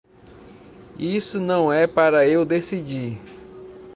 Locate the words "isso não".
0.97-1.71